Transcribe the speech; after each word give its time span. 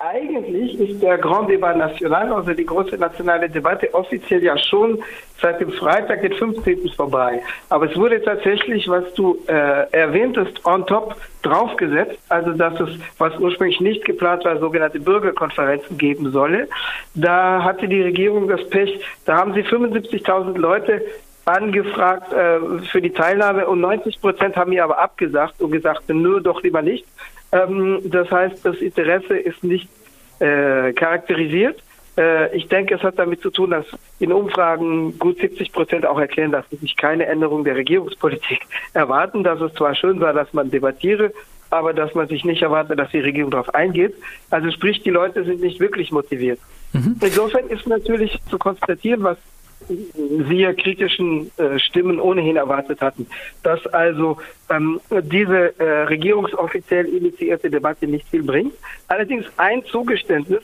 Eigentlich 0.00 0.78
ist 0.78 1.02
der 1.02 1.18
Grand 1.18 1.50
Débat 1.50 1.76
National, 1.76 2.32
also 2.32 2.52
die 2.52 2.64
große 2.64 2.96
nationale 2.96 3.50
Debatte, 3.50 3.92
offiziell 3.92 4.44
ja 4.44 4.56
schon 4.56 5.02
seit 5.42 5.60
dem 5.60 5.72
Freitag, 5.72 6.22
den 6.22 6.34
15. 6.34 6.88
vorbei. 6.90 7.42
Aber 7.68 7.90
es 7.90 7.96
wurde 7.96 8.22
tatsächlich, 8.22 8.86
was 8.88 9.12
du 9.14 9.38
äh, 9.48 9.90
erwähntest, 9.90 10.64
on 10.64 10.86
top 10.86 11.16
draufgesetzt, 11.42 12.16
also 12.28 12.52
dass 12.52 12.78
es, 12.78 12.90
was 13.18 13.36
ursprünglich 13.40 13.80
nicht 13.80 14.04
geplant 14.04 14.44
war, 14.44 14.60
sogenannte 14.60 15.00
Bürgerkonferenzen 15.00 15.98
geben 15.98 16.30
solle. 16.30 16.68
Da 17.16 17.64
hatte 17.64 17.88
die 17.88 18.02
Regierung 18.02 18.46
das 18.46 18.68
Pech, 18.70 19.04
da 19.24 19.38
haben 19.38 19.52
sie 19.54 19.62
75.000 19.62 20.56
Leute 20.58 21.02
angefragt 21.44 22.32
äh, 22.32 22.60
für 22.92 23.02
die 23.02 23.10
Teilnahme 23.10 23.66
und 23.66 23.80
90 23.80 24.20
Prozent 24.20 24.54
haben 24.54 24.70
mir 24.70 24.84
aber 24.84 25.00
abgesagt 25.00 25.60
und 25.60 25.72
gesagt, 25.72 26.08
nur 26.08 26.40
doch 26.40 26.62
lieber 26.62 26.82
nicht. 26.82 27.04
Ähm, 27.52 28.00
das 28.04 28.30
heißt, 28.30 28.64
das 28.64 28.76
Interesse 28.78 29.36
ist 29.36 29.62
nicht 29.64 29.88
äh, 30.38 30.92
charakterisiert. 30.92 31.82
Äh, 32.16 32.54
ich 32.56 32.68
denke, 32.68 32.96
es 32.96 33.02
hat 33.02 33.18
damit 33.18 33.40
zu 33.40 33.50
tun, 33.50 33.70
dass 33.70 33.86
in 34.18 34.32
Umfragen 34.32 35.18
gut 35.18 35.38
70 35.38 35.72
Prozent 35.72 36.06
auch 36.06 36.18
erklären, 36.18 36.52
dass 36.52 36.68
sie 36.70 36.76
sich 36.76 36.96
keine 36.96 37.26
Änderung 37.26 37.64
der 37.64 37.76
Regierungspolitik 37.76 38.60
erwarten, 38.92 39.44
dass 39.44 39.60
es 39.60 39.72
zwar 39.74 39.94
schön 39.94 40.18
sei, 40.18 40.32
dass 40.32 40.52
man 40.52 40.70
debattiere, 40.70 41.32
aber 41.70 41.92
dass 41.92 42.14
man 42.14 42.28
sich 42.28 42.44
nicht 42.44 42.62
erwartet, 42.62 42.98
dass 42.98 43.10
die 43.10 43.20
Regierung 43.20 43.50
darauf 43.50 43.74
eingeht. 43.74 44.14
Also 44.50 44.70
sprich, 44.70 45.02
die 45.02 45.10
Leute 45.10 45.44
sind 45.44 45.60
nicht 45.60 45.80
wirklich 45.80 46.10
motiviert. 46.10 46.58
Mhm. 46.92 47.16
Insofern 47.20 47.68
ist 47.68 47.86
natürlich 47.86 48.38
zu 48.48 48.58
konstatieren, 48.58 49.22
was 49.22 49.36
wir 49.88 50.74
kritischen 50.74 51.50
äh, 51.56 51.78
Stimmen 51.78 52.20
ohnehin 52.20 52.56
erwartet 52.56 53.00
hatten, 53.00 53.26
dass 53.62 53.86
also 53.86 54.38
ähm, 54.70 55.00
diese 55.22 55.78
äh, 55.78 56.02
regierungsoffiziell 56.04 57.06
initiierte 57.06 57.70
Debatte 57.70 58.06
nicht 58.06 58.28
viel 58.28 58.42
bringt. 58.42 58.74
Allerdings 59.08 59.46
ein 59.56 59.84
Zugeständnis 59.84 60.62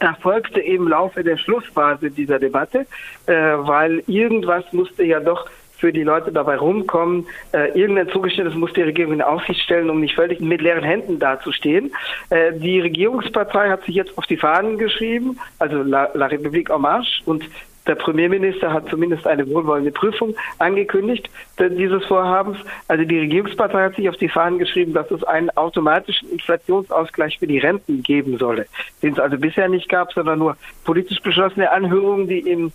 erfolgte 0.00 0.60
im 0.60 0.88
Laufe 0.88 1.24
der 1.24 1.36
Schlussphase 1.36 2.10
dieser 2.10 2.38
Debatte, 2.38 2.86
äh, 3.26 3.32
weil 3.32 4.02
irgendwas 4.06 4.64
musste 4.72 5.04
ja 5.04 5.20
doch 5.20 5.48
für 5.78 5.92
die 5.92 6.02
Leute 6.02 6.32
dabei 6.32 6.56
rumkommen. 6.56 7.26
Äh, 7.52 7.78
irgendein 7.78 8.08
Zugeständnis 8.08 8.56
muss 8.56 8.72
die 8.72 8.82
Regierung 8.82 9.14
in 9.14 9.22
Aussicht 9.22 9.60
stellen, 9.60 9.90
um 9.90 10.00
nicht 10.00 10.14
völlig 10.14 10.40
mit 10.40 10.60
leeren 10.60 10.84
Händen 10.84 11.18
dazustehen. 11.18 11.92
Äh, 12.30 12.52
die 12.54 12.80
Regierungspartei 12.80 13.70
hat 13.70 13.84
sich 13.84 13.94
jetzt 13.94 14.16
auf 14.18 14.26
die 14.26 14.36
Fahnen 14.36 14.76
geschrieben, 14.78 15.38
also 15.58 15.82
La, 15.82 16.10
La 16.14 16.26
République 16.26 16.74
en 16.74 16.80
Marche, 16.80 17.22
und 17.26 17.44
der 17.88 17.94
Premierminister 17.94 18.72
hat 18.72 18.88
zumindest 18.88 19.26
eine 19.26 19.48
wohlwollende 19.48 19.90
Prüfung 19.90 20.36
angekündigt 20.58 21.28
dieses 21.58 22.04
Vorhabens. 22.04 22.58
Also 22.86 23.04
die 23.04 23.18
Regierungspartei 23.18 23.84
hat 23.84 23.96
sich 23.96 24.08
auf 24.08 24.16
die 24.16 24.28
Fahnen 24.28 24.58
geschrieben, 24.58 24.92
dass 24.92 25.10
es 25.10 25.24
einen 25.24 25.50
automatischen 25.50 26.30
Inflationsausgleich 26.30 27.38
für 27.38 27.46
die 27.46 27.58
Renten 27.58 28.02
geben 28.02 28.38
solle, 28.38 28.66
den 29.02 29.14
es 29.14 29.18
also 29.18 29.38
bisher 29.38 29.68
nicht 29.68 29.88
gab, 29.88 30.12
sondern 30.12 30.38
nur 30.38 30.56
politisch 30.84 31.20
beschlossene 31.20 31.70
Anhörungen, 31.70 32.28
die 32.28 32.40
in 32.40 32.72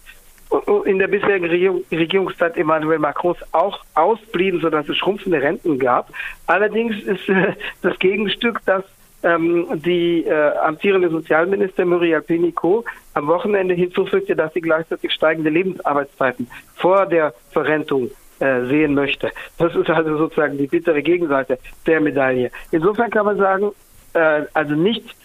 in 0.85 0.99
der 0.99 1.07
bisherigen 1.07 1.45
Regierung, 1.45 1.83
Regierungszeit 1.91 2.57
Emmanuel 2.57 2.99
Macrons 2.99 3.39
auch 3.53 3.79
ausblieben, 3.95 4.61
sodass 4.61 4.87
es 4.87 4.97
schrumpfende 4.97 5.41
Renten 5.41 5.79
gab. 5.79 6.11
Allerdings 6.45 7.01
ist 7.01 7.27
äh, 7.27 7.53
das 7.81 7.97
Gegenstück, 7.97 8.61
dass 8.65 8.83
ähm, 9.23 9.67
die 9.85 10.25
äh, 10.25 10.57
amtierende 10.57 11.09
Sozialminister 11.09 11.85
Muriel 11.85 12.21
Pénicaud 12.21 12.85
am 13.13 13.27
Wochenende 13.27 13.73
hinzufügte, 13.73 14.35
dass 14.35 14.53
sie 14.53 14.61
gleichzeitig 14.61 15.11
steigende 15.11 15.49
Lebensarbeitszeiten 15.49 16.47
vor 16.75 17.05
der 17.05 17.33
Verrentung 17.51 18.11
äh, 18.39 18.65
sehen 18.65 18.93
möchte. 18.93 19.31
Das 19.57 19.75
ist 19.75 19.89
also 19.89 20.17
sozusagen 20.17 20.57
die 20.57 20.67
bittere 20.67 21.01
Gegenseite 21.01 21.59
der 21.85 22.01
Medaille. 22.01 22.51
Insofern 22.71 23.09
kann 23.09 23.25
man 23.25 23.37
sagen, 23.37 23.71
äh, 24.13 24.43
also 24.53 24.75
nicht 24.75 25.15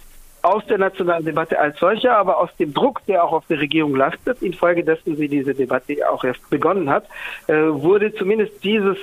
aus 0.43 0.65
der 0.67 0.79
nationalen 0.79 1.25
Debatte 1.25 1.59
als 1.59 1.79
solcher, 1.79 2.17
aber 2.17 2.39
aus 2.39 2.51
dem 2.59 2.73
Druck, 2.73 3.05
der 3.07 3.25
auch 3.25 3.33
auf 3.33 3.47
der 3.49 3.61
Regierung 3.61 3.97
lastet, 3.97 4.41
infolgedessen 4.43 5.17
sie 5.17 5.29
diese 5.29 5.55
Debatte 5.55 5.97
auch 6.09 6.25
erst 6.25 6.49
begonnen 6.49 6.89
hat, 6.89 7.07
äh, 7.49 7.55
wurde 7.55 8.15
zumindest 8.15 8.63
dieses 8.63 8.97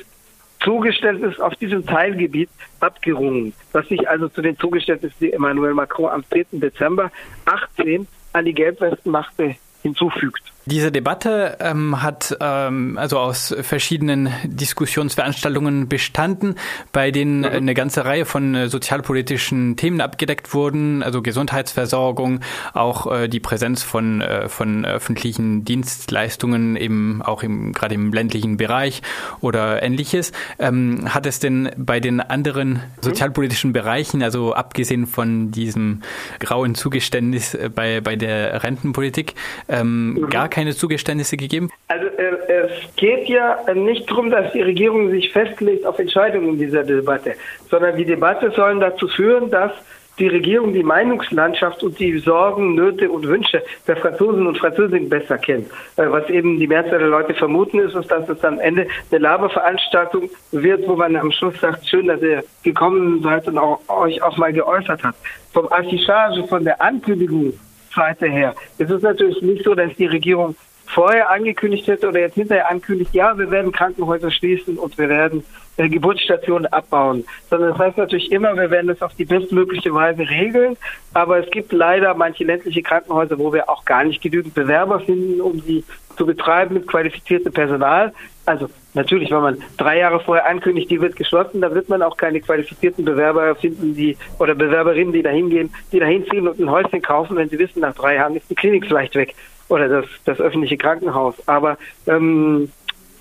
Zugeständnis 0.63 1.39
auf 1.39 1.55
diesem 1.55 1.85
Teilgebiet 1.85 2.49
abgerungen, 2.79 3.53
was 3.71 3.87
sich 3.87 4.07
also 4.09 4.29
zu 4.29 4.41
den 4.41 4.57
Zugeständnissen, 4.57 5.17
die 5.19 5.33
Emmanuel 5.33 5.73
Macron 5.73 6.09
am 6.09 6.23
3. 6.29 6.45
Dezember 6.53 7.11
18 7.45 8.07
an 8.33 8.45
die 8.45 8.53
Gelbwesten 8.53 9.11
machte, 9.11 9.55
hinzufügt. 9.83 10.54
Diese 10.67 10.91
Debatte 10.91 11.57
ähm, 11.59 12.01
hat 12.01 12.35
ähm, 12.41 12.97
also 12.97 13.19
aus 13.19 13.55
verschiedenen 13.61 14.33
Diskussionsveranstaltungen 14.45 15.87
bestanden, 15.87 16.55
bei 16.91 17.11
denen 17.11 17.41
mhm. 17.41 17.45
eine 17.45 17.73
ganze 17.75 18.03
Reihe 18.03 18.25
von 18.25 18.55
äh, 18.55 18.67
sozialpolitischen 18.67 19.75
Themen 19.77 20.01
abgedeckt 20.01 20.55
wurden, 20.55 21.03
also 21.03 21.21
Gesundheitsversorgung, 21.21 22.39
auch 22.73 23.11
äh, 23.11 23.27
die 23.27 23.39
Präsenz 23.39 23.83
von, 23.83 24.21
äh, 24.21 24.49
von 24.49 24.85
öffentlichen 24.85 25.65
Dienstleistungen 25.65 26.77
eben 26.77 27.21
auch 27.21 27.43
im, 27.43 27.71
gerade 27.71 27.93
im 27.93 28.11
ländlichen 28.11 28.57
Bereich 28.57 29.03
oder 29.41 29.83
ähnliches. 29.83 30.31
Ähm, 30.57 31.13
hat 31.13 31.27
es 31.27 31.39
denn 31.39 31.69
bei 31.77 31.99
den 31.99 32.21
anderen 32.21 32.69
mhm. 32.69 32.81
sozialpolitischen 33.01 33.71
Bereichen, 33.71 34.23
also 34.23 34.55
abgesehen 34.55 35.05
von 35.05 35.51
diesem 35.51 36.01
grauen 36.39 36.73
Zugeständnis 36.73 37.53
äh, 37.53 37.69
bei, 37.69 38.01
bei 38.01 38.15
der 38.15 38.63
Rentenpolitik, 38.63 39.35
ähm, 39.69 40.13
mhm. 40.13 40.29
gar 40.31 40.54
keine 40.55 40.73
Zugeständnisse 40.73 41.35
gegeben? 41.35 41.69
Also 41.89 42.07
äh, 42.07 42.31
es 42.47 42.95
geht 42.95 43.27
ja 43.27 43.59
nicht 43.73 44.09
darum, 44.09 44.31
dass 44.31 44.53
die 44.53 44.61
Regierung 44.61 45.11
sich 45.11 45.31
festlegt 45.33 45.85
auf 45.85 45.99
Entscheidungen 45.99 46.51
in 46.51 46.59
dieser 46.59 46.83
Debatte, 46.83 47.35
sondern 47.69 47.97
die 47.97 48.05
Debatte 48.05 48.51
soll 48.51 48.79
dazu 48.79 49.09
führen, 49.09 49.51
dass 49.51 49.73
die 50.17 50.29
Regierung 50.29 50.71
die 50.71 50.81
Meinungslandschaft 50.81 51.83
und 51.83 51.99
die 51.99 52.17
Sorgen, 52.19 52.73
Nöte 52.73 53.09
und 53.09 53.27
Wünsche 53.27 53.61
der 53.85 53.97
Franzosen 53.97 54.47
und 54.47 54.57
Französinnen 54.57 55.09
besser 55.09 55.37
kennt. 55.37 55.67
Äh, 55.97 56.09
was 56.09 56.29
eben 56.29 56.57
die 56.57 56.67
Mehrzahl 56.67 56.99
der 56.99 57.09
Leute 57.09 57.33
vermuten 57.33 57.79
ist, 57.79 57.93
ist, 57.93 58.09
dass 58.09 58.29
es 58.29 58.41
am 58.45 58.57
Ende 58.59 58.87
eine 59.11 59.19
Laberveranstaltung 59.19 60.29
wird, 60.53 60.87
wo 60.87 60.95
man 60.95 61.17
am 61.17 61.33
Schluss 61.33 61.59
sagt, 61.59 61.85
schön, 61.85 62.07
dass 62.07 62.21
ihr 62.21 62.45
gekommen 62.63 63.21
seid 63.23 63.45
und 63.49 63.57
auch, 63.57 63.81
euch 63.89 64.23
auch 64.23 64.37
mal 64.37 64.53
geäußert 64.53 65.03
habt. 65.03 65.17
Vom 65.51 65.67
Affichage, 65.69 66.47
von 66.47 66.63
der 66.63 66.81
Ankündigung 66.81 67.51
Seite 67.95 68.27
her. 68.27 68.53
Es 68.77 68.89
ist 68.89 69.01
natürlich 69.01 69.41
nicht 69.41 69.63
so, 69.63 69.73
dass 69.73 69.95
die 69.95 70.07
Regierung 70.07 70.55
vorher 70.85 71.29
angekündigt 71.29 71.87
hätte 71.87 72.07
oder 72.07 72.19
jetzt 72.19 72.35
hinterher 72.35 72.69
ankündigt, 72.69 73.13
ja, 73.13 73.37
wir 73.37 73.51
werden 73.51 73.71
Krankenhäuser 73.71 74.31
schließen 74.31 74.77
und 74.77 74.97
wir 74.97 75.09
werden 75.09 75.43
äh, 75.77 75.89
Geburtsstationen 75.89 76.67
abbauen, 76.67 77.25
sondern 77.49 77.71
das 77.71 77.79
heißt 77.79 77.97
natürlich 77.97 78.31
immer, 78.31 78.55
wir 78.55 78.71
werden 78.71 78.89
es 78.89 79.01
auf 79.01 79.13
die 79.15 79.25
bestmögliche 79.25 79.93
Weise 79.93 80.21
regeln, 80.21 80.77
aber 81.13 81.43
es 81.43 81.51
gibt 81.51 81.73
leider 81.73 82.13
manche 82.13 82.43
ländliche 82.43 82.81
Krankenhäuser, 82.81 83.37
wo 83.37 83.51
wir 83.51 83.69
auch 83.69 83.83
gar 83.83 84.03
nicht 84.03 84.21
genügend 84.21 84.53
Bewerber 84.53 84.99
finden, 84.99 85.41
um 85.41 85.59
sie 85.59 85.83
zu 86.15 86.25
betreiben 86.25 86.75
mit 86.75 86.87
qualifiziertem 86.87 87.51
Personal. 87.51 88.13
Also 88.45 88.69
natürlich, 88.93 89.31
wenn 89.31 89.41
man 89.41 89.57
drei 89.75 89.99
Jahre 89.99 90.21
vorher 90.21 90.45
ankündigt, 90.45 90.89
die 90.89 91.01
wird 91.01 91.15
geschlossen, 91.17 91.59
dann 91.59 91.73
wird 91.73 91.89
man 91.89 92.01
auch 92.01 92.15
keine 92.15 92.39
qualifizierten 92.39 93.03
Bewerber 93.03 93.53
finden, 93.55 93.95
die 93.95 94.15
oder 94.39 94.55
Bewerberinnen, 94.55 95.11
die 95.11 95.23
da 95.23 95.31
hingehen, 95.31 95.73
die 95.91 95.99
da 95.99 96.05
hinziehen 96.05 96.47
und 96.47 96.59
ein 96.59 96.69
Häuschen 96.69 97.01
kaufen, 97.01 97.35
wenn 97.35 97.49
sie 97.49 97.59
wissen, 97.59 97.81
nach 97.81 97.95
drei 97.95 98.15
Jahren 98.15 98.35
ist 98.35 98.49
die 98.49 98.55
Klinik 98.55 98.85
vielleicht 98.85 99.15
weg 99.15 99.35
oder 99.69 99.87
das, 99.87 100.05
das 100.25 100.39
öffentliche 100.39 100.77
Krankenhaus. 100.77 101.35
Aber 101.47 101.77
ähm, 102.07 102.71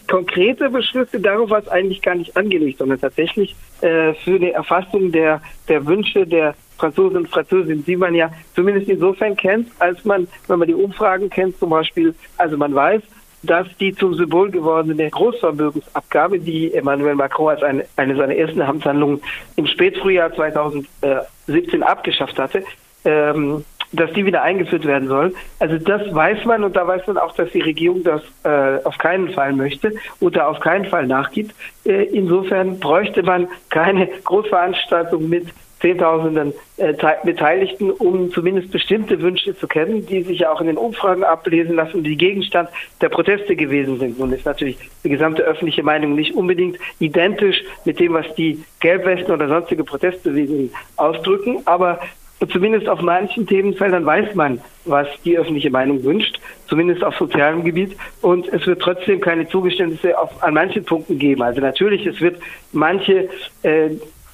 konkrete 0.09 0.71
Beschlüsse 0.71 1.21
darauf 1.21 1.51
war 1.51 1.61
es 1.61 1.69
eigentlich 1.69 2.03
gar 2.03 2.15
nicht 2.15 2.37
angelegt, 2.37 2.79
sondern 2.79 3.01
tatsächlich 3.01 3.55
äh, 3.81 4.15
für 4.15 4.39
die 4.39 4.51
Erfassung 4.51 5.13
der, 5.13 5.41
der 5.69 5.87
Wünsche 5.87 6.27
der 6.27 6.55
Franzosen 6.79 7.19
und 7.19 7.29
Französinnen, 7.29 7.85
die 7.85 7.97
man 7.97 8.15
ja 8.15 8.31
zumindest 8.55 8.89
insofern 8.89 9.37
kennt, 9.37 9.71
als 9.79 10.05
man, 10.05 10.27
wenn 10.49 10.59
man 10.59 10.69
die 10.69 10.75
Umfragen 10.75 11.31
kennt, 11.31 11.59
zum 11.59 11.71
Beispiel, 11.71 12.15
also 12.37 12.57
man 12.57 12.75
weiß, 12.75 13.03
dass 13.43 13.67
die 13.79 13.95
zum 13.95 14.15
Symbol 14.15 14.51
gewordene 14.51 15.11
Großvermögensabgabe, 15.11 16.41
die 16.41 16.73
Emmanuel 16.73 17.15
Macron 17.15 17.51
als 17.51 17.63
eine, 17.63 17.85
eine 17.97 18.17
seiner 18.17 18.35
ersten 18.35 18.63
Amtshandlungen 18.63 19.21
im 19.57 19.67
Spätfrühjahr 19.67 20.35
2017 20.35 21.83
abgeschafft 21.83 22.39
hatte, 22.39 22.65
ähm, 23.05 23.65
dass 23.97 24.13
die 24.13 24.25
wieder 24.25 24.43
eingeführt 24.43 24.87
werden 24.87 25.09
soll. 25.09 25.35
Also 25.59 25.79
das 25.79 26.15
weiß 26.15 26.45
man 26.45 26.65
und 26.65 26.77
da 26.77 26.87
weiß 26.87 27.07
man 27.07 27.19
auch, 27.19 27.35
dass 27.35 27.51
die 27.51 27.61
Regierung 27.61 28.03
das 28.03 28.23
äh, 28.45 28.85
auf 28.85 28.99
keinen 28.99 29.31
Fall 29.31 29.53
möchte 29.53 29.93
und 30.21 30.37
da 30.37 30.49
auf 30.49 30.61
keinen 30.61 30.87
Fall 30.87 31.07
nachgibt. 31.07 31.55
Äh, 31.85 32.05
insofern 32.05 32.79
bräuchte 32.81 33.23
man 33.23 33.49
keine 33.71 34.09
Großveranstaltung 34.25 35.29
mit 35.29 35.49
Zehntausenden 35.85 36.55
äh, 36.79 36.95
Beteiligten, 37.25 37.91
um 37.91 38.33
zumindest 38.33 38.71
bestimmte 38.71 39.21
Wünsche 39.21 39.55
zu 39.55 39.69
kennen, 39.69 40.07
die 40.07 40.23
sich 40.23 40.39
ja 40.39 40.51
auch 40.51 40.63
in 40.63 40.69
den 40.69 40.79
Umfragen 40.79 41.25
ablesen 41.25 41.77
lassen, 41.77 42.03
die 42.03 42.17
Gegenstand 42.17 42.71
der 43.03 43.11
Proteste 43.11 43.55
gewesen 43.55 43.99
sind. 43.99 44.19
Nun 44.19 44.33
ist 44.33 44.47
natürlich 44.47 44.79
die 45.05 45.11
gesamte 45.11 45.43
öffentliche 45.43 45.83
Meinung 45.83 46.15
nicht 46.15 46.35
unbedingt 46.35 46.79
identisch 47.01 47.63
mit 47.85 48.01
dem, 48.01 48.15
was 48.15 48.35
die 48.35 48.65
Gelbwesten 48.81 49.35
oder 49.35 49.47
sonstige 49.47 49.85
Protestbewegungen 49.85 50.73
ausdrücken, 50.97 51.61
aber 51.67 52.01
zumindest 52.47 52.89
auf 52.89 53.01
manchen 53.01 53.47
Themenfeldern 53.47 54.05
weiß 54.05 54.35
man, 54.35 54.61
was 54.85 55.07
die 55.25 55.39
öffentliche 55.39 55.71
Meinung 55.71 56.03
wünscht, 56.05 56.41
zumindest 56.67 57.05
auf 57.05 57.17
sozialem 57.17 57.65
Gebiet. 57.65 57.97
Und 58.23 58.49
es 58.49 58.67
wird 58.67 58.81
trotzdem 58.83 59.21
keine 59.21 59.49
Zugeständnisse 59.49 60.19
auf, 60.19 60.43
an 60.43 60.55
manchen 60.55 60.85
Punkten 60.85 61.19
geben. 61.19 61.43
Also 61.43 61.61
natürlich, 61.61 62.07
es 62.07 62.21
wird 62.21 62.41
manche 62.73 63.29
äh, 63.63 63.91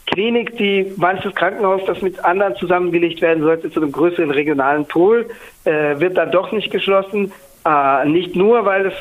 Klinik, 0.07 0.57
die 0.57 0.93
manches 0.97 1.35
Krankenhaus, 1.35 1.83
das 1.87 2.03
mit 2.03 2.25
anderen 2.25 2.57
zusammengelegt 2.57 3.21
werden 3.21 3.43
sollte, 3.43 3.71
zu 3.71 3.81
einem 3.81 3.93
größeren 3.93 4.31
regionalen 4.31 4.87
Pol, 4.87 5.29
äh, 5.65 6.01
wird 6.01 6.17
dann 6.17 6.33
doch 6.33 6.51
nicht 6.53 6.71
geschlossen. 6.71 7.33
Äh, 7.65 8.09
nicht 8.09 8.37
nur, 8.37 8.65
weil 8.65 8.87
es, 8.87 8.95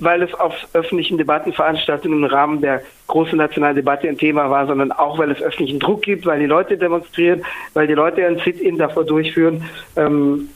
weil 0.00 0.22
es 0.22 0.32
auf 0.34 0.54
öffentlichen 0.74 1.18
Debattenveranstaltungen 1.18 2.22
im 2.22 2.24
Rahmen 2.24 2.60
der 2.60 2.82
großen 3.08 3.36
nationalen 3.36 3.74
Debatte 3.74 4.08
ein 4.08 4.18
Thema 4.18 4.48
war, 4.48 4.66
sondern 4.66 4.92
auch, 4.92 5.18
weil 5.18 5.30
es 5.32 5.42
öffentlichen 5.42 5.80
Druck 5.80 6.02
gibt, 6.02 6.24
weil 6.24 6.38
die 6.38 6.46
Leute 6.46 6.78
demonstrieren, 6.78 7.44
weil 7.74 7.88
die 7.88 7.94
Leute 7.94 8.24
ein 8.24 8.38
Sit-in 8.44 8.78
davor 8.78 9.04
durchführen. 9.04 9.64
Ähm, 9.96 10.48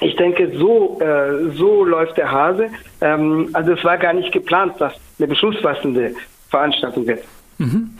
ich 0.00 0.16
denke, 0.16 0.52
so, 0.56 0.98
äh, 1.00 1.50
so 1.54 1.84
läuft 1.84 2.16
der 2.16 2.30
Hase. 2.30 2.68
Ähm, 3.00 3.50
also 3.52 3.72
es 3.72 3.84
war 3.84 3.98
gar 3.98 4.12
nicht 4.12 4.32
geplant, 4.32 4.74
dass 4.78 4.94
eine 5.18 5.28
beschlussfassende 5.28 6.14
Veranstaltung 6.48 7.06
wird. 7.06 7.24
Mhm. 7.58 7.90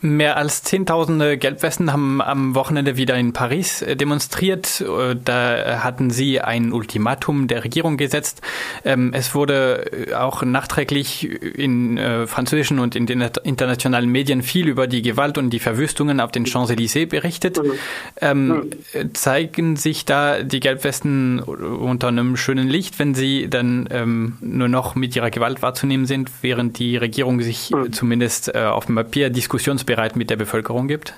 Mehr 0.00 0.36
als 0.36 0.62
Zehntausende 0.62 1.36
Gelbwesten 1.36 1.92
haben 1.92 2.22
am 2.22 2.54
Wochenende 2.54 2.96
wieder 2.96 3.16
in 3.16 3.32
Paris 3.32 3.82
äh, 3.82 3.96
demonstriert. 3.96 4.80
Äh, 4.80 5.16
da 5.22 5.82
hatten 5.82 6.10
sie 6.10 6.40
ein 6.40 6.72
Ultimatum 6.72 7.48
der 7.48 7.64
Regierung 7.64 7.96
gesetzt. 7.96 8.40
Ähm, 8.84 9.12
es 9.12 9.34
wurde 9.34 10.08
äh, 10.08 10.14
auch 10.14 10.42
nachträglich 10.42 11.28
in 11.30 11.98
französischen 12.26 12.78
und 12.78 12.96
in 12.96 13.06
den 13.06 13.22
internationalen 13.42 14.10
Medien 14.10 14.42
viel 14.42 14.68
über 14.68 14.86
die 14.86 15.02
Gewalt 15.02 15.38
und 15.38 15.50
die 15.50 15.58
Verwüstungen 15.58 16.20
auf 16.20 16.32
den 16.32 16.46
Champs-Élysées 16.46 17.06
berichtet. 17.06 17.62
Mhm. 17.62 17.72
Ähm, 18.20 18.48
mhm. 18.48 19.14
Zeigen 19.14 19.76
sich 19.76 20.04
da 20.04 20.42
die 20.42 20.60
Gelbwesten 20.60 21.40
unter 21.40 22.08
einem 22.08 22.36
schönen 22.36 22.68
Licht, 22.68 22.98
wenn 22.98 23.14
sie 23.14 23.48
dann 23.48 23.88
ähm, 23.90 24.38
nur 24.40 24.68
noch 24.68 24.94
mit 24.94 25.14
ihrer 25.16 25.30
Gewalt 25.30 25.62
wahrzunehmen 25.62 26.06
sind, 26.06 26.30
während 26.42 26.78
die 26.78 26.96
Regierung 26.96 27.40
sich 27.42 27.70
mhm. 27.70 27.92
zumindest 27.92 28.54
auf 28.54 28.86
dem 28.86 28.94
Papier 28.94 29.30
diskussionsbereit 29.70 30.16
mit 30.16 30.30
der 30.30 30.36
Bevölkerung 30.36 30.88
gibt? 30.88 31.14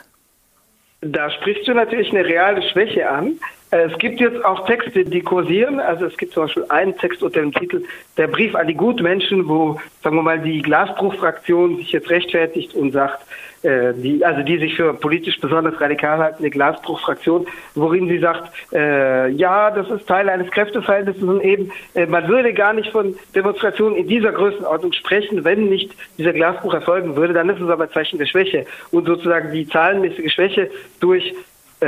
Da 1.01 1.31
sprichst 1.31 1.67
du 1.67 1.75
natürlich 1.75 2.11
eine 2.11 2.25
reale 2.25 2.63
Schwäche 2.71 3.09
an. 3.09 3.39
Es 3.75 3.97
gibt 3.97 4.21
jetzt 4.21 4.45
auch 4.45 4.67
Texte, 4.67 5.03
die 5.03 5.23
kursieren. 5.23 5.81
Also 5.81 6.05
es 6.05 6.15
gibt 6.19 6.35
zum 6.35 6.43
Beispiel 6.43 6.67
einen 6.69 6.95
Text 6.99 7.23
unter 7.23 7.41
dem 7.41 7.55
Titel 7.55 7.83
Der 8.19 8.27
Brief 8.27 8.55
an 8.55 8.67
die 8.67 8.75
Gutmenschen, 8.75 9.49
wo, 9.49 9.81
sagen 10.03 10.17
wir 10.17 10.23
mal, 10.23 10.39
die 10.39 10.61
Glasbruchfraktion 10.61 11.79
sich 11.79 11.91
jetzt 11.91 12.11
rechtfertigt 12.11 12.75
und 12.75 12.93
sagt, 12.93 13.25
äh, 13.63 13.95
die, 13.95 14.23
also 14.23 14.43
die 14.43 14.59
sich 14.59 14.75
für 14.75 14.93
politisch 14.93 15.41
besonders 15.41 15.81
radikal 15.81 16.19
halten, 16.19 16.41
eine 16.41 16.51
Glasbruchfraktion, 16.51 17.47
worin 17.75 18.09
sie 18.09 18.19
sagt, 18.19 18.53
äh, 18.75 19.31
ja, 19.31 19.71
das 19.71 19.89
ist 19.89 20.07
Teil 20.07 20.29
eines 20.29 20.51
Kräfteverhältnisses 20.51 21.23
und 21.23 21.41
eben, 21.41 21.73
äh, 21.95 22.05
man 22.05 22.29
würde 22.29 22.53
gar 22.53 22.75
nicht 22.75 22.91
von 22.91 23.15
Demonstrationen 23.35 23.97
in 23.97 24.07
dieser 24.07 24.33
Größenordnung 24.33 24.93
sprechen, 24.93 25.45
wenn 25.45 25.71
nicht 25.71 25.95
dieser 26.19 26.35
Glasbruch 26.35 26.75
erfolgen 26.75 27.17
würde, 27.17 27.33
dann 27.33 27.49
ist 27.49 27.61
es 27.61 27.71
aber 27.71 27.91
Zeichen 27.91 28.19
der 28.19 28.27
Schwäche 28.27 28.67
und 28.91 29.07
sozusagen 29.07 29.51
die 29.51 29.67
zahlenmäßige 29.67 30.31
Schwäche 30.31 30.71
durch 31.01 31.33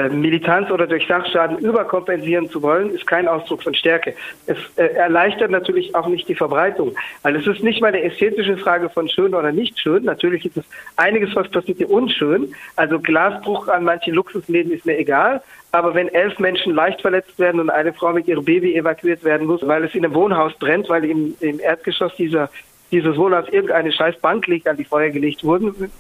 Militanz 0.08 0.70
oder 0.70 0.86
durch 0.86 1.06
Sachschaden 1.06 1.58
überkompensieren 1.58 2.50
zu 2.50 2.62
wollen, 2.62 2.90
ist 2.90 3.06
kein 3.06 3.28
Ausdruck 3.28 3.62
von 3.62 3.74
Stärke. 3.74 4.14
Es 4.46 4.58
äh, 4.76 4.86
erleichtert 4.94 5.50
natürlich 5.50 5.94
auch 5.94 6.08
nicht 6.08 6.28
die 6.28 6.34
Verbreitung. 6.34 6.94
Weil 7.22 7.36
es 7.36 7.46
ist 7.46 7.62
nicht 7.62 7.80
mal 7.80 7.88
eine 7.88 8.02
ästhetische 8.02 8.56
Frage 8.56 8.90
von 8.90 9.08
schön 9.08 9.34
oder 9.34 9.52
nicht 9.52 9.78
schön. 9.78 10.04
Natürlich 10.04 10.44
ist 10.46 10.56
es 10.56 10.64
einiges, 10.96 11.34
was 11.36 11.48
passiert 11.48 11.78
hier 11.78 11.90
unschön. 11.90 12.54
Also 12.76 12.98
Glasbruch 12.98 13.68
an 13.68 13.84
manchen 13.84 14.14
Luxusläden 14.14 14.72
ist 14.72 14.84
mir 14.84 14.98
egal. 14.98 15.42
Aber 15.72 15.94
wenn 15.94 16.08
elf 16.08 16.38
Menschen 16.38 16.74
leicht 16.74 17.00
verletzt 17.00 17.38
werden 17.38 17.60
und 17.60 17.70
eine 17.70 17.92
Frau 17.92 18.12
mit 18.12 18.28
ihrem 18.28 18.44
Baby 18.44 18.76
evakuiert 18.76 19.24
werden 19.24 19.46
muss, 19.46 19.66
weil 19.66 19.84
es 19.84 19.94
in 19.94 20.04
einem 20.04 20.14
Wohnhaus 20.14 20.52
brennt, 20.54 20.88
weil 20.88 21.04
im, 21.04 21.34
im 21.40 21.58
Erdgeschoss 21.60 22.14
dieser 22.16 22.48
dieses 22.94 23.16
Wohl 23.16 23.34
auf 23.34 23.52
irgendeine 23.52 23.90
scheiß 23.90 24.16
Bank 24.20 24.46
liegt, 24.46 24.68
an 24.68 24.76
die 24.76 24.84
Feuer 24.84 25.10
gelegt 25.10 25.42
wurden, 25.42 25.90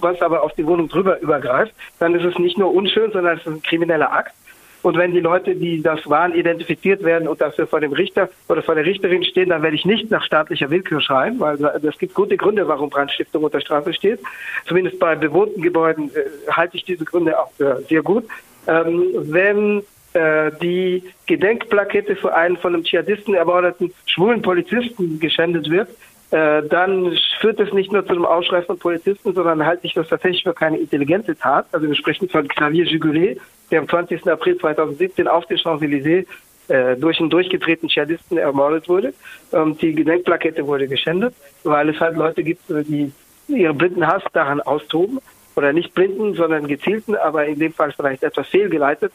was 0.00 0.22
aber 0.22 0.42
auf 0.42 0.54
die 0.54 0.66
Wohnung 0.66 0.88
drüber 0.88 1.20
übergreift, 1.20 1.74
dann 1.98 2.14
ist 2.14 2.24
es 2.24 2.38
nicht 2.38 2.56
nur 2.56 2.72
unschön, 2.72 3.12
sondern 3.12 3.36
es 3.36 3.46
ist 3.46 3.52
ein 3.52 3.62
krimineller 3.62 4.10
Akt. 4.10 4.34
Und 4.82 4.96
wenn 4.96 5.12
die 5.12 5.20
Leute, 5.20 5.54
die 5.54 5.82
das 5.82 6.08
waren, 6.08 6.34
identifiziert 6.34 7.04
werden 7.04 7.28
und 7.28 7.42
dafür 7.42 7.66
vor 7.66 7.80
dem 7.80 7.92
Richter 7.92 8.30
oder 8.48 8.62
vor 8.62 8.74
der 8.74 8.86
Richterin 8.86 9.22
stehen, 9.22 9.50
dann 9.50 9.62
werde 9.62 9.76
ich 9.76 9.84
nicht 9.84 10.10
nach 10.10 10.24
staatlicher 10.24 10.70
Willkür 10.70 11.02
schreien, 11.02 11.38
weil 11.38 11.62
es 11.62 11.98
gibt 11.98 12.14
gute 12.14 12.38
Gründe, 12.38 12.66
warum 12.66 12.88
Brandstiftung 12.88 13.44
unter 13.44 13.60
Strafe 13.60 13.92
steht. 13.92 14.20
Zumindest 14.66 14.98
bei 14.98 15.14
bewohnten 15.16 15.60
Gebäuden 15.60 16.10
äh, 16.14 16.50
halte 16.50 16.78
ich 16.78 16.84
diese 16.84 17.04
Gründe 17.04 17.38
auch 17.38 17.52
für 17.52 17.82
sehr 17.90 18.02
gut. 18.02 18.24
Ähm, 18.66 19.10
wenn 19.14 19.82
äh, 20.14 20.50
die 20.62 21.02
Gedenkplakette 21.26 22.16
für 22.16 22.34
einen 22.34 22.56
von 22.56 22.72
einem 22.72 22.82
Dschihadisten 22.82 23.34
ermordeten 23.34 23.92
schwulen 24.06 24.40
Polizisten 24.40 25.20
geschändet 25.20 25.70
wird, 25.70 25.90
äh, 26.30 26.62
dann 26.62 27.16
führt 27.40 27.58
es 27.58 27.72
nicht 27.72 27.90
nur 27.90 28.06
zu 28.06 28.12
einem 28.12 28.24
Ausschrei 28.24 28.62
von 28.62 28.78
Polizisten, 28.78 29.34
sondern 29.34 29.66
halte 29.66 29.86
ich 29.86 29.94
das 29.94 30.08
tatsächlich 30.08 30.44
für 30.44 30.54
keine 30.54 30.78
intelligente 30.78 31.36
Tat. 31.36 31.66
Also 31.72 31.88
wir 31.88 31.94
sprechen 31.96 32.28
von 32.28 32.46
Xavier 32.46 32.84
Jugulet, 32.84 33.40
der 33.70 33.80
am 33.80 33.88
20. 33.88 34.28
April 34.28 34.56
2017 34.56 35.26
auf 35.26 35.46
den 35.46 35.58
Champs-Élysées 35.58 36.26
äh, 36.68 36.96
durch 36.96 37.18
einen 37.18 37.30
durchgedrehten 37.30 37.88
Dschihadisten 37.88 38.38
ermordet 38.38 38.88
wurde. 38.88 39.12
Und 39.50 39.82
die 39.82 39.92
Gedenkplakette 39.92 40.64
wurde 40.66 40.86
geschändet, 40.86 41.34
weil 41.64 41.88
es 41.88 41.98
halt 41.98 42.16
Leute 42.16 42.44
gibt, 42.44 42.62
die 42.68 43.12
ihren 43.48 43.76
blinden 43.76 44.06
Hass 44.06 44.22
daran 44.32 44.60
austoben. 44.60 45.18
Oder 45.56 45.72
nicht 45.72 45.94
blinden, 45.94 46.34
sondern 46.34 46.68
gezielten, 46.68 47.16
aber 47.16 47.44
in 47.46 47.58
dem 47.58 47.72
Fall 47.72 47.92
vielleicht 47.92 48.22
etwas 48.22 48.46
fehlgeleitet. 48.46 49.12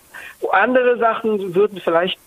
Andere 0.52 0.98
Sachen 0.98 1.56
würden 1.56 1.80
vielleicht 1.82 2.20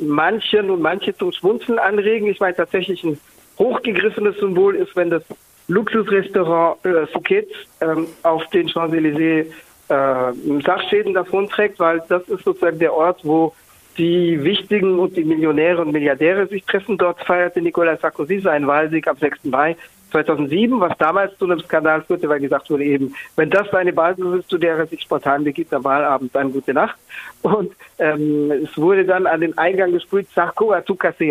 manchen 0.00 0.70
und 0.70 0.80
manche 0.80 1.16
zum 1.16 1.32
Schmunzeln 1.32 1.80
anregen. 1.80 2.28
Ich 2.28 2.38
meine 2.38 2.54
tatsächlich 2.54 3.02
ein 3.02 3.18
hochgegriffenes 3.58 4.38
Symbol 4.38 4.74
ist, 4.76 4.94
wenn 4.96 5.10
das 5.10 5.22
Luxusrestaurant 5.68 6.84
äh, 6.84 7.06
Phuket 7.06 7.48
ähm, 7.80 8.06
auf 8.22 8.46
den 8.48 8.68
Champs-Élysées 8.68 9.46
äh, 9.88 10.62
Sachschäden 10.64 11.14
davonträgt, 11.14 11.78
weil 11.78 12.02
das 12.08 12.22
ist 12.28 12.44
sozusagen 12.44 12.78
der 12.78 12.94
Ort, 12.94 13.20
wo 13.24 13.52
die 13.98 14.42
Wichtigen 14.44 14.98
und 14.98 15.16
die 15.16 15.24
Millionäre 15.24 15.82
und 15.82 15.92
Milliardäre 15.92 16.46
sich 16.46 16.64
treffen. 16.64 16.96
Dort 16.96 17.20
feierte 17.24 17.60
Nicolas 17.60 18.00
Sarkozy 18.00 18.38
seinen 18.40 18.66
Wahlsieg 18.66 19.08
am 19.08 19.16
6. 19.16 19.44
Mai 19.44 19.76
2007, 20.12 20.80
was 20.80 20.96
damals 20.98 21.36
zu 21.36 21.44
einem 21.44 21.60
Skandal 21.60 22.02
führte, 22.02 22.28
weil 22.28 22.40
gesagt 22.40 22.70
wurde 22.70 22.84
eben, 22.84 23.14
wenn 23.36 23.50
das 23.50 23.66
seine 23.70 23.92
Basis 23.92 24.24
ist, 24.40 24.48
zu 24.48 24.56
der 24.56 24.76
er 24.76 24.86
sich 24.86 25.02
spontan 25.02 25.44
begibt 25.44 25.74
am 25.74 25.84
Wahlabend, 25.84 26.34
dann 26.34 26.52
gute 26.52 26.72
Nacht. 26.72 26.96
Und 27.42 27.72
ähm, 27.98 28.50
es 28.50 28.76
wurde 28.78 29.04
dann 29.04 29.26
an 29.26 29.40
den 29.40 29.58
Eingang 29.58 29.92
gesprüht, 29.92 30.28
Sarko 30.34 30.72
a 30.72 30.82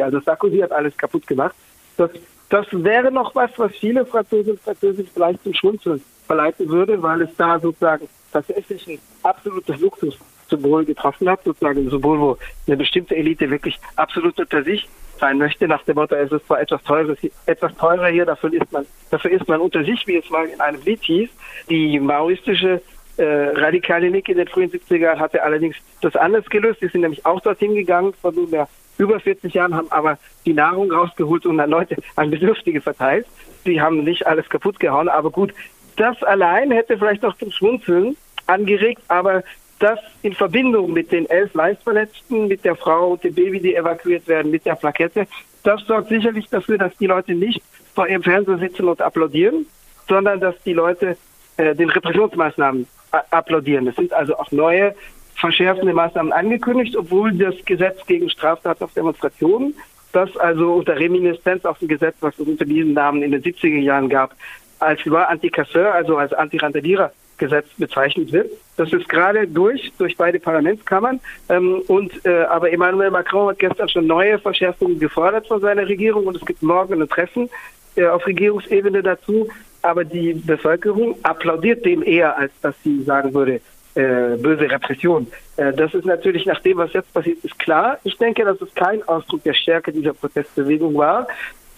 also 0.03 0.19
Sarkozy 0.19 0.59
hat 0.59 0.71
alles 0.71 0.95
kaputt 0.95 1.25
gemacht. 1.25 1.55
Das, 1.97 2.11
das 2.49 2.65
wäre 2.71 3.11
noch 3.11 3.35
was, 3.35 3.51
was 3.57 3.71
viele 3.75 4.05
Franzosen 4.05 4.51
und 4.51 4.61
Französinnen 4.61 5.09
vielleicht 5.13 5.43
zum 5.43 5.53
Schmunzeln 5.53 6.01
verleiten 6.25 6.69
würde, 6.69 7.01
weil 7.01 7.21
es 7.21 7.29
da 7.37 7.59
sozusagen 7.59 8.07
tatsächlich 8.31 8.87
ein 8.87 8.99
absolutes 9.23 9.79
Luxussymbol 9.79 10.85
getroffen 10.85 11.29
hat, 11.29 11.43
sozusagen 11.43 11.85
ein 11.85 11.89
Symbol, 11.89 12.19
wo 12.19 12.37
eine 12.67 12.77
bestimmte 12.77 13.15
Elite 13.15 13.49
wirklich 13.49 13.79
absolut 13.95 14.39
unter 14.39 14.63
sich 14.63 14.87
sein 15.19 15.37
möchte, 15.37 15.67
nach 15.67 15.83
dem 15.83 15.95
Motto, 15.95 16.15
es 16.15 16.31
ist 16.31 16.45
zwar 16.45 16.61
etwas 16.61 16.83
teures, 16.83 17.17
etwas 17.45 17.75
teurer 17.77 18.07
hier, 18.07 18.25
dafür 18.25 18.53
ist 18.53 18.71
man, 18.71 18.85
dafür 19.09 19.31
ist 19.31 19.47
man 19.47 19.59
unter 19.59 19.83
sich, 19.83 20.05
wie 20.05 20.17
es 20.17 20.29
mal 20.29 20.45
in 20.45 20.61
einem 20.61 20.81
Lied 20.83 21.01
hieß. 21.01 21.29
Die 21.69 21.99
maoistische 21.99 22.81
äh, 23.17 23.23
radikale 23.23 24.11
Nick 24.11 24.29
in 24.29 24.37
den 24.37 24.47
frühen 24.47 24.69
70er 24.69 24.97
Jahren 24.97 25.19
hatte 25.19 25.41
allerdings 25.41 25.75
das 26.01 26.15
anders 26.15 26.45
gelöst. 26.45 26.81
Die 26.81 26.87
sind 26.87 27.01
nämlich 27.01 27.25
auch 27.25 27.41
dorthin 27.41 27.73
gegangen, 27.73 28.13
von 28.21 28.35
nunmehr 28.35 28.67
über 28.97 29.19
40 29.19 29.53
Jahren, 29.53 29.75
haben 29.75 29.91
aber 29.91 30.17
die 30.45 30.53
Nahrung 30.53 30.91
rausgeholt 30.91 31.45
und 31.45 31.59
an 31.59 31.69
Leute, 31.69 31.97
an 32.15 32.31
Bedürftige 32.31 32.81
verteilt. 32.81 33.25
Die 33.65 33.81
haben 33.81 34.03
nicht 34.03 34.25
alles 34.25 34.49
kaputt 34.49 34.79
gehauen, 34.79 35.09
aber 35.09 35.29
gut, 35.29 35.53
das 35.95 36.21
allein 36.23 36.71
hätte 36.71 36.97
vielleicht 36.97 37.23
noch 37.23 37.37
zum 37.37 37.51
Schmunzeln 37.51 38.15
angeregt, 38.45 39.01
aber 39.07 39.43
das 39.79 39.99
in 40.21 40.33
Verbindung 40.33 40.93
mit 40.93 41.11
den 41.11 41.29
elf 41.29 41.53
Leichtverletzten, 41.53 42.47
mit 42.47 42.65
der 42.65 42.75
Frau 42.75 43.11
und 43.11 43.23
dem 43.23 43.35
Baby, 43.35 43.59
die 43.59 43.75
evakuiert 43.75 44.27
werden, 44.27 44.51
mit 44.51 44.65
der 44.65 44.75
Plakette, 44.75 45.27
das 45.63 45.81
sorgt 45.85 46.09
sicherlich 46.09 46.47
dafür, 46.49 46.77
dass 46.77 46.95
die 46.97 47.07
Leute 47.07 47.33
nicht 47.33 47.61
vor 47.93 48.07
ihrem 48.07 48.23
Fernseher 48.23 48.57
sitzen 48.57 48.87
und 48.87 49.01
applaudieren, 49.01 49.65
sondern 50.07 50.39
dass 50.39 50.55
die 50.63 50.73
Leute 50.73 51.17
äh, 51.57 51.75
den 51.75 51.89
Repressionsmaßnahmen 51.89 52.87
applaudieren. 53.11 53.87
Es 53.87 53.95
sind 53.95 54.13
also 54.13 54.37
auch 54.37 54.51
neue 54.51 54.95
verschärfende 55.37 55.93
Maßnahmen 55.93 56.33
angekündigt, 56.33 56.95
obwohl 56.95 57.31
das 57.33 57.55
Gesetz 57.65 58.05
gegen 58.05 58.29
Straftaten 58.29 58.83
auf 58.83 58.93
Demonstrationen, 58.93 59.75
das 60.11 60.35
also 60.37 60.73
unter 60.73 60.97
Reminiszenz 60.97 61.63
auf 61.65 61.81
ein 61.81 61.87
Gesetz, 61.87 62.15
was 62.21 62.37
es 62.39 62.47
unter 62.47 62.65
diesem 62.65 62.93
Namen 62.93 63.21
in 63.21 63.31
den 63.31 63.43
70er 63.43 63.79
Jahren 63.79 64.09
gab, 64.09 64.35
als 64.79 65.03
Loi 65.05 65.21
Anticasseur, 65.21 65.93
also 65.93 66.17
als 66.17 66.33
Antirandalierer 66.33 67.11
Gesetz 67.37 67.67
bezeichnet 67.77 68.31
wird. 68.31 68.51
Das 68.77 68.91
ist 68.91 69.07
gerade 69.09 69.47
durch, 69.47 69.91
durch 69.97 70.17
beide 70.17 70.39
Parlamentskammern. 70.39 71.19
Ähm, 71.49 71.83
und 71.87 72.25
äh, 72.25 72.43
aber 72.43 72.71
Emmanuel 72.71 73.11
Macron 73.11 73.49
hat 73.49 73.59
gestern 73.59 73.89
schon 73.89 74.07
neue 74.07 74.39
Verschärfungen 74.39 74.99
gefordert 74.99 75.47
von 75.47 75.61
seiner 75.61 75.87
Regierung 75.87 76.25
und 76.25 76.35
es 76.35 76.45
gibt 76.45 76.63
morgen 76.63 76.99
ein 76.99 77.09
Treffen 77.09 77.49
äh, 77.95 78.07
auf 78.07 78.25
Regierungsebene 78.25 79.03
dazu. 79.03 79.47
Aber 79.83 80.03
die 80.03 80.33
Bevölkerung 80.33 81.15
applaudiert 81.23 81.85
dem 81.85 82.01
eher, 82.01 82.35
als 82.37 82.51
dass 82.61 82.75
sie 82.83 83.03
sagen 83.03 83.33
würde, 83.33 83.61
äh, 83.97 84.37
böse 84.37 84.69
Repression. 84.69 85.27
Äh, 85.57 85.73
das 85.73 85.93
ist 85.93 86.05
natürlich 86.05 86.45
nach 86.45 86.59
dem, 86.61 86.77
was 86.77 86.93
jetzt 86.93 87.11
passiert 87.13 87.43
ist, 87.43 87.57
klar. 87.57 87.97
Ich 88.03 88.17
denke, 88.17 88.45
dass 88.45 88.61
es 88.61 88.73
kein 88.75 89.01
Ausdruck 89.07 89.43
der 89.43 89.53
Stärke 89.53 89.91
dieser 89.91 90.13
Protestbewegung 90.13 90.95
war. 90.95 91.27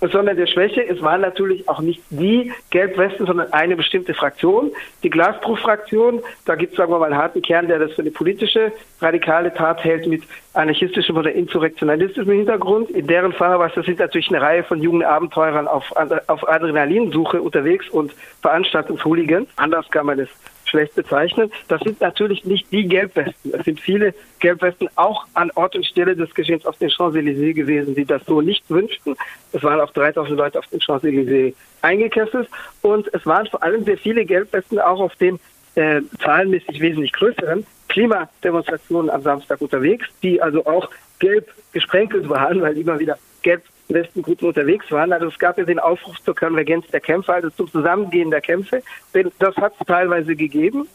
sondern 0.01 0.37
der 0.37 0.47
Schwäche. 0.47 0.81
Es 0.81 1.01
waren 1.01 1.19
natürlich 1.19 1.67
auch 1.67 1.81
nicht 1.81 2.01
die 2.09 2.53
Gelbwesten, 2.69 3.25
sondern 3.25 3.51
eine 3.51 3.75
bestimmte 3.75 4.13
Fraktion, 4.13 4.71
die 5.03 5.09
Glasbruch-Fraktion. 5.09 6.21
Da 6.45 6.55
gibt 6.55 6.71
es, 6.71 6.77
sagen 6.77 6.91
wir 6.93 6.99
mal, 6.99 7.07
einen 7.07 7.21
harten 7.21 7.41
Kern, 7.41 7.67
der 7.67 7.79
das 7.79 7.91
für 7.91 8.01
eine 8.01 8.11
politische, 8.11 8.71
radikale 9.01 9.53
Tat 9.53 9.83
hält 9.83 10.07
mit 10.07 10.23
anarchistischem 10.53 11.17
oder 11.17 11.33
insurrektionalistischem 11.33 12.31
Hintergrund. 12.31 12.89
In 12.91 13.07
deren 13.07 13.33
Fahrwasser 13.33 13.83
sind 13.83 13.99
natürlich 13.99 14.29
eine 14.29 14.41
Reihe 14.41 14.63
von 14.63 14.81
jungen 14.81 15.03
Abenteurern 15.03 15.67
auf, 15.67 15.91
auf 16.27 16.47
Adrenalinsuche 16.47 17.41
unterwegs 17.41 17.89
und 17.89 18.13
Veranstaltungshooligans. 18.41 19.49
Anders 19.57 19.89
kann 19.91 20.05
man 20.05 20.19
es 20.19 20.29
schlecht 20.69 20.95
bezeichnen. 20.95 21.51
Das 21.67 21.81
sind 21.81 21.99
natürlich 22.01 22.45
nicht 22.45 22.71
die 22.71 22.87
Gelbwesten. 22.87 23.53
Es 23.53 23.65
sind 23.65 23.79
viele 23.79 24.13
Gelbwesten 24.39 24.89
auch 24.95 25.25
an 25.33 25.51
Ort 25.55 25.75
und 25.75 25.85
Stelle 25.85 26.15
des 26.15 26.33
Geschehens 26.33 26.65
auf 26.65 26.77
den 26.77 26.89
Champs-Élysées 26.89 27.53
gewesen, 27.53 27.95
die 27.95 28.05
das 28.05 28.23
so 28.25 28.41
nicht 28.41 28.63
wünschten. 28.69 29.15
Es 29.51 29.63
waren 29.63 29.79
auch 29.79 29.91
3000 29.91 30.37
Leute 30.37 30.59
auf 30.59 30.67
den 30.67 30.79
Champs-Élysées 30.79 31.53
eingekesselt 31.81 32.47
und 32.81 33.13
es 33.13 33.25
waren 33.25 33.47
vor 33.47 33.63
allem 33.63 33.83
sehr 33.83 33.97
viele 33.97 34.25
Gelbwesten 34.25 34.79
auch 34.79 34.99
auf 34.99 35.15
den 35.15 35.39
äh, 35.75 36.01
zahlenmäßig 36.23 36.79
wesentlich 36.81 37.11
größeren 37.13 37.65
Klimademonstrationen 37.89 39.09
am 39.09 39.21
Samstag 39.21 39.61
unterwegs, 39.61 40.07
die 40.21 40.41
also 40.41 40.65
auch 40.65 40.89
gelb 41.19 41.51
gesprenkelt 41.73 42.29
waren, 42.29 42.61
weil 42.61 42.77
immer 42.77 42.99
wieder 42.99 43.17
gelb 43.41 43.63
Westengruppen 43.89 44.47
unterwegs 44.47 44.91
waren. 44.91 45.11
Also 45.11 45.27
es 45.27 45.39
gab 45.39 45.57
ja 45.57 45.65
den 45.65 45.79
Aufruf 45.79 46.19
zur 46.23 46.35
Konvergenz 46.35 46.87
der 46.87 47.01
Kämpfe, 47.01 47.33
also 47.33 47.49
zum 47.49 47.69
Zusammengehen 47.69 48.31
der 48.31 48.41
Kämpfe. 48.41 48.81
Denn 49.13 49.31
das 49.39 49.55
hat 49.57 49.73
es 49.79 49.85
teilweise 49.85 50.35
gegeben, 50.35 50.87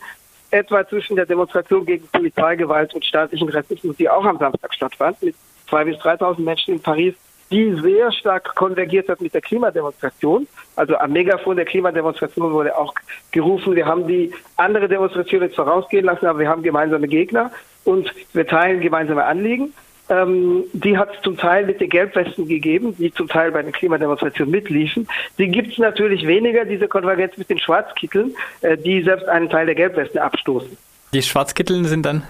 etwa 0.50 0.86
zwischen 0.86 1.16
der 1.16 1.26
Demonstration 1.26 1.84
gegen 1.84 2.06
Polizeigewalt 2.08 2.94
und 2.94 3.04
staatlichen 3.04 3.48
Rassismus, 3.48 3.96
die 3.96 4.08
auch 4.08 4.24
am 4.24 4.38
Samstag 4.38 4.72
stattfand, 4.74 5.22
mit 5.22 5.34
zwei 5.68 5.84
bis 5.84 5.96
3.000 5.96 6.40
Menschen 6.40 6.74
in 6.74 6.80
Paris, 6.80 7.14
die 7.50 7.74
sehr 7.82 8.10
stark 8.12 8.54
konvergiert 8.54 9.08
hat 9.08 9.20
mit 9.20 9.34
der 9.34 9.40
Klimademonstration. 9.40 10.46
Also 10.76 10.96
am 10.96 11.12
Megafon 11.12 11.56
der 11.56 11.64
Klimademonstration 11.64 12.52
wurde 12.52 12.76
auch 12.76 12.94
gerufen, 13.32 13.74
wir 13.74 13.86
haben 13.86 14.06
die 14.06 14.32
andere 14.56 14.88
Demonstration 14.88 15.42
jetzt 15.42 15.56
vorausgehen 15.56 16.04
lassen, 16.04 16.26
aber 16.26 16.38
wir 16.38 16.48
haben 16.48 16.62
gemeinsame 16.62 17.08
Gegner 17.08 17.50
und 17.84 18.12
wir 18.32 18.46
teilen 18.46 18.80
gemeinsame 18.80 19.24
Anliegen. 19.24 19.72
Ähm, 20.08 20.64
die 20.73 20.99
hat 20.99 21.14
es 21.14 21.23
zum 21.23 21.37
Teil 21.37 21.64
mit 21.64 21.80
den 21.80 21.88
Gelbwesten 21.88 22.46
gegeben, 22.46 22.94
die 22.99 23.12
zum 23.12 23.26
Teil 23.26 23.52
bei 23.52 23.62
den 23.62 23.73
Klimademonstrationen 23.73 24.50
mitliefen. 24.50 25.08
Die 25.38 25.49
gibt 25.49 25.73
es 25.73 25.78
natürlich 25.78 26.26
weniger, 26.26 26.64
diese 26.64 26.88
Konvergenz 26.88 27.37
mit 27.38 27.49
den 27.49 27.58
Schwarzkitteln, 27.58 28.34
äh, 28.61 28.76
die 28.76 29.02
selbst 29.02 29.28
einen 29.28 29.49
Teil 29.49 29.66
der 29.66 29.75
Gelbwesten 29.75 30.20
abstoßen. 30.20 30.76
Die 31.14 31.23
Schwarzkitteln 31.23 31.84
sind 31.87 32.04
dann? 32.04 32.25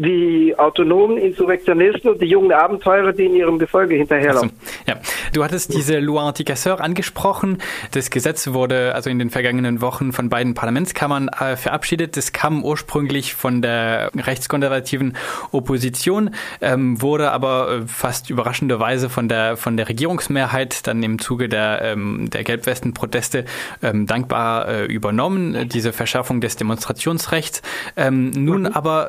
Die 0.00 0.54
autonomen 0.56 1.18
Insurrektionisten 1.18 2.10
und 2.10 2.20
die 2.22 2.26
jungen 2.26 2.52
Abenteurer, 2.52 3.12
die 3.12 3.26
in 3.26 3.34
ihrem 3.34 3.58
Gefolge 3.58 3.96
hinterherlaufen. 3.96 4.50
Also, 4.50 4.72
ja. 4.86 4.96
Du 5.32 5.44
hattest 5.44 5.74
diese 5.74 5.98
Loi 5.98 6.20
Anticasseur 6.20 6.80
angesprochen. 6.80 7.58
Das 7.92 8.10
Gesetz 8.10 8.48
wurde 8.48 8.94
also 8.94 9.10
in 9.10 9.18
den 9.18 9.30
vergangenen 9.30 9.80
Wochen 9.80 10.12
von 10.12 10.28
beiden 10.28 10.54
Parlamentskammern 10.54 11.28
äh, 11.28 11.56
verabschiedet. 11.56 12.16
Das 12.16 12.32
kam 12.32 12.64
ursprünglich 12.64 13.34
von 13.34 13.62
der 13.62 14.10
rechtskonservativen 14.16 15.16
Opposition, 15.52 16.30
ähm, 16.60 17.00
wurde 17.02 17.30
aber 17.30 17.70
äh, 17.70 17.86
fast 17.86 18.30
überraschenderweise 18.30 19.08
von 19.08 19.28
der 19.28 19.56
von 19.56 19.76
der 19.76 19.88
Regierungsmehrheit 19.88 20.86
dann 20.86 21.02
im 21.02 21.18
Zuge 21.18 21.48
der 21.48 21.82
ähm, 21.82 22.28
der 22.30 22.44
Gelbwesten-Proteste 22.44 23.44
ähm, 23.82 24.06
dankbar 24.06 24.68
äh, 24.68 24.84
übernommen. 24.86 25.68
Diese 25.68 25.92
Verschärfung 25.92 26.40
des 26.40 26.56
Demonstrationsrechts. 26.56 27.62
Ähm, 27.96 28.30
nun 28.30 28.62
mhm. 28.62 28.66
aber 28.66 29.08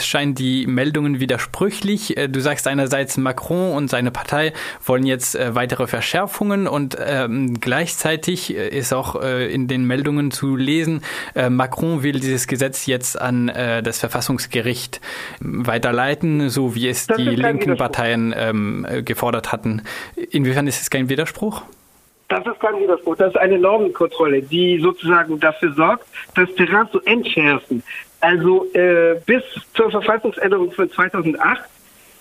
es 0.00 0.06
scheinen 0.06 0.34
die 0.34 0.66
Meldungen 0.66 1.20
widersprüchlich. 1.20 2.16
Äh, 2.16 2.28
du 2.28 2.40
sagst 2.40 2.66
einerseits, 2.66 3.16
Macron 3.16 3.72
und 3.72 3.88
seine 3.88 4.10
Partei 4.10 4.52
wollen 4.84 5.04
jetzt 5.04 5.36
äh, 5.36 5.54
weitere 5.54 5.86
Verschärfungen 5.86 6.66
und 6.66 6.96
ähm, 7.00 7.60
gleichzeitig 7.60 8.56
äh, 8.56 8.68
ist 8.68 8.92
auch 8.92 9.22
äh, 9.22 9.52
in 9.52 9.68
den 9.68 9.84
Meldungen 9.84 10.30
zu 10.30 10.56
lesen, 10.56 11.02
äh, 11.34 11.50
Macron 11.50 12.02
will 12.02 12.18
dieses 12.18 12.46
Gesetz 12.46 12.86
jetzt 12.86 13.20
an 13.20 13.48
äh, 13.48 13.82
das 13.82 14.00
Verfassungsgericht 14.00 15.00
weiterleiten, 15.40 16.48
so 16.48 16.74
wie 16.74 16.88
es 16.88 17.06
das 17.06 17.18
die 17.18 17.24
linken 17.24 17.76
Parteien 17.76 18.34
ähm, 18.36 18.86
gefordert 19.04 19.52
hatten. 19.52 19.82
Inwiefern 20.30 20.66
ist 20.66 20.80
es 20.80 20.90
kein 20.90 21.08
Widerspruch? 21.08 21.62
Das 22.28 22.46
ist 22.46 22.60
kein 22.60 22.78
Widerspruch. 22.78 23.16
Das 23.16 23.34
ist 23.34 23.38
eine 23.38 23.58
Normenkontrolle, 23.58 24.40
die 24.40 24.78
sozusagen 24.80 25.38
dafür 25.40 25.72
sorgt, 25.74 26.06
das 26.36 26.48
Terrain 26.54 26.88
zu 26.92 27.00
entschärfen. 27.00 27.82
Also 28.20 28.66
äh, 28.74 29.20
bis 29.24 29.42
zur 29.74 29.90
Verfassungsänderung 29.90 30.70
von 30.72 30.90
2008, 30.90 31.62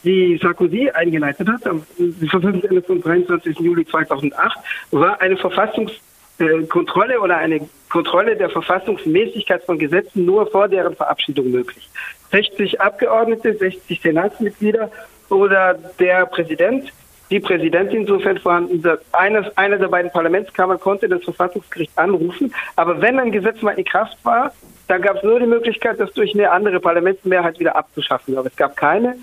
die 0.04 0.40
Sarkozy 0.42 0.90
eingeleitet 0.90 1.48
hat, 1.48 1.62
die 1.98 2.28
Verfassungsänderung 2.28 2.84
vom 2.84 3.02
23. 3.02 3.60
Juli 3.60 3.86
2008, 3.86 4.58
war 4.92 5.20
eine 5.20 5.36
Verfassungskontrolle 5.36 7.20
oder 7.20 7.38
eine 7.38 7.68
Kontrolle 7.90 8.38
der 8.38 8.50
Verfassungsmäßigkeit 8.50 9.64
von 9.64 9.78
Gesetzen 9.78 10.26
nur 10.26 10.50
vor 10.50 10.70
deren 10.70 10.96
Verabschiedung 10.96 11.52
möglich. 11.52 11.90
60 12.32 12.80
Abgeordnete, 12.80 13.56
60 13.56 14.02
Senatsmitglieder 14.02 14.90
oder 15.30 15.74
der 16.00 16.26
Präsident, 16.28 16.94
die 17.30 17.40
Präsidentin, 17.40 18.08
sofern 18.08 18.38
vorhanden, 18.40 18.84
eines, 19.12 19.46
eine 19.58 19.78
der 19.78 19.88
beiden 19.88 20.12
Parlamentskammern 20.12 20.80
konnte 20.80 21.08
das 21.10 21.24
Verfassungsgericht 21.24 21.92
anrufen. 21.96 22.54
Aber 22.76 23.02
wenn 23.02 23.20
ein 23.20 23.32
Gesetz 23.32 23.62
mal 23.62 23.78
in 23.78 23.86
Kraft 23.86 24.18
war, 24.24 24.52
da 24.90 24.98
gab 24.98 25.18
es 25.18 25.24
nur 25.24 25.40
die 25.40 25.46
Möglichkeit, 25.46 26.00
das 26.00 26.12
durch 26.14 26.34
eine 26.34 26.50
andere 26.50 26.80
Parlamentsmehrheit 26.80 27.60
wieder 27.60 27.76
abzuschaffen. 27.76 28.36
Aber 28.36 28.48
es 28.48 28.56
gab 28.56 28.76
keine 28.76 29.18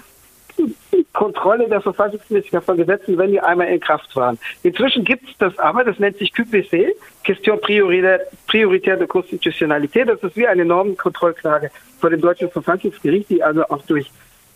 Kontrolle 1.13 1.69
der 1.69 1.81
Verfassungsmäßigkeit 1.81 2.63
von 2.63 2.77
Gesetzen, 2.77 3.19
wenn 3.19 3.33
die 3.33 3.41
einmal 3.41 3.67
in 3.67 3.81
Kraft 3.81 4.15
waren. 4.15 4.39
Inzwischen 4.63 5.05
gibt 5.05 5.29
es 5.29 5.37
das 5.39 5.59
aber, 5.59 5.83
das 5.83 5.99
nennt 5.99 6.19
sich 6.19 6.33
QPC, 6.33 6.95
Question 7.25 7.61
Prioritär 7.61 8.97
de 8.97 9.07
Konstitutionalität. 9.09 10.09
Das 10.09 10.23
ist 10.23 10.37
wie 10.37 10.47
eine 10.47 10.65
Normenkontrollklage 10.65 11.73
vor 11.99 12.11
dem 12.11 12.21
deutschen 12.21 12.49
Verfassungsgericht, 12.49 13.29
die 13.29 13.43
also 13.43 13.65
auch 13.65 13.83
durch 13.87 14.09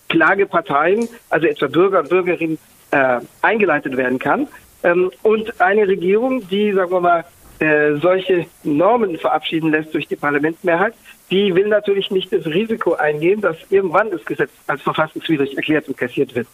Klageparteien, 0.09 1.09
also 1.29 1.49
etwa 1.49 1.67
Bürger 1.67 2.01
und 2.01 2.09
Bürgerinnen, 2.09 2.59
äh, 2.93 3.19
eingeleitet 3.43 3.97
werden 3.97 4.21
kann. 4.21 4.47
Ähm, 4.85 5.11
und 5.25 5.61
eine 5.61 5.89
Regierung, 5.89 6.49
die, 6.49 6.73
sagen 6.73 6.93
wir 6.93 7.01
mal, 7.01 7.25
äh, 7.61 7.97
solche 7.97 8.47
Normen 8.65 9.19
verabschieden 9.19 9.71
lässt 9.71 9.95
durch 9.95 10.09
die 10.09 10.17
Parlamentsmehrheit, 10.17 10.95
die 11.31 11.55
will 11.55 11.69
natürlich 11.69 12.11
nicht 12.11 12.33
das 12.33 12.47
Risiko 12.47 12.95
eingehen, 12.95 13.41
dass 13.41 13.57
irgendwann 13.69 14.11
das 14.11 14.25
Gesetz 14.25 14.51
als 14.67 14.83
verfassungswidrig 14.83 15.57
erklärt 15.57 15.87
und 15.87 15.97
kassiert 15.97 16.35
wird, 16.35 16.49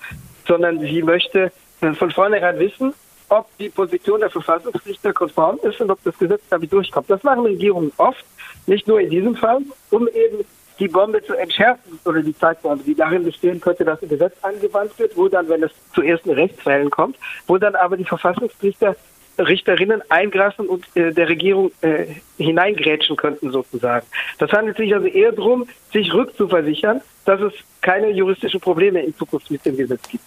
sondern 0.47 0.81
sie 0.81 1.03
möchte 1.03 1.53
äh, 1.81 1.93
von 1.93 2.11
vornherein 2.11 2.59
wissen, 2.59 2.93
ob 3.29 3.47
die 3.59 3.69
Position 3.69 4.21
der 4.21 4.31
Verfassungsrichter 4.31 5.13
konform 5.13 5.59
ist 5.63 5.81
und 5.81 5.91
ob 5.91 6.03
das 6.05 6.17
Gesetz 6.19 6.43
damit 6.51 6.73
durchkommt. 6.73 7.09
Das 7.09 7.23
machen 7.23 7.47
Regierungen 7.47 7.93
oft, 7.97 8.25
nicht 8.67 8.87
nur 8.87 9.01
in 9.01 9.11
diesem 9.11 9.37
Fall, 9.37 9.63
um 9.91 10.09
eben 10.09 10.45
die 10.79 10.89
Bombe 10.89 11.23
zu 11.23 11.35
entschärfen 11.35 11.99
oder 12.05 12.23
die 12.23 12.37
Zeitbombe, 12.37 12.85
die 12.85 12.95
darin 12.95 13.25
bestehen 13.25 13.61
könnte, 13.61 13.85
dass 13.85 14.03
ein 14.03 14.09
Gesetz 14.09 14.35
angewandt 14.43 14.99
wird, 14.99 15.17
wo 15.17 15.29
dann, 15.29 15.49
wenn 15.49 15.63
es 15.63 15.71
zu 15.95 16.03
ersten 16.03 16.31
Rechtsfällen 16.31 16.91
kommt, 16.91 17.17
wo 17.47 17.57
dann 17.59 17.75
aber 17.77 17.97
die 17.97 18.05
Verfassungsrichter 18.05 18.95
Richterinnen 19.39 20.03
eingreifen 20.11 20.67
und 20.67 20.85
äh, 20.95 21.13
der 21.13 21.29
Regierung 21.29 21.73
äh, 21.81 22.07
hineingrätschen 22.39 23.17
könnten 23.17 23.51
sozusagen. 23.51 24.07
Das 24.39 24.51
handelt 24.53 24.77
sich 24.77 24.95
also 24.95 25.07
eher 25.07 25.33
darum, 25.33 25.69
sich 25.93 26.13
rückzuversichern, 26.13 27.01
dass 27.25 27.41
es 27.41 27.53
keine 27.81 28.11
juristischen 28.11 28.61
Probleme 28.61 29.03
in 29.03 29.15
Zukunft 29.15 29.51
mit 29.51 29.65
dem 29.65 29.77
Gesetz 29.77 30.09
gibt. 30.09 30.25